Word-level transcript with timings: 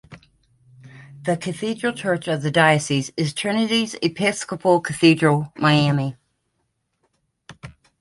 The 1.21 1.37
cathedral 1.37 1.93
church 1.93 2.27
of 2.27 2.41
the 2.41 2.49
diocese 2.49 3.11
is 3.15 3.35
Trinity 3.35 3.87
Episcopal 4.01 4.81
Cathedral, 4.81 5.53
Miami. 5.57 6.17